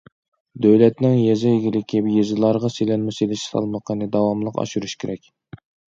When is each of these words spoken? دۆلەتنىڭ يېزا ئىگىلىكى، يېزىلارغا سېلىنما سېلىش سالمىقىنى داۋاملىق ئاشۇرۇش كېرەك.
دۆلەتنىڭ 0.65 1.17
يېزا 1.23 1.51
ئىگىلىكى، 1.57 2.01
يېزىلارغا 2.15 2.71
سېلىنما 2.77 3.13
سېلىش 3.19 3.45
سالمىقىنى 3.53 4.09
داۋاملىق 4.17 4.59
ئاشۇرۇش 4.65 4.97
كېرەك. 5.05 5.31